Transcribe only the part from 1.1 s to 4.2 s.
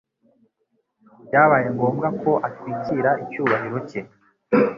Byabaye ngombwa ko atwikira icyubahiro cye